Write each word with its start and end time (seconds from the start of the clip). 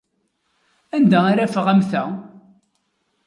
Anda 0.95 1.19
ara 1.29 1.43
afeɣ 1.45 1.65
am 1.73 1.81
ta? 1.91 2.03